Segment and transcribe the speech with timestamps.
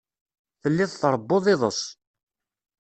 [0.61, 1.81] Telliḍ tṛewwuḍ iḍes.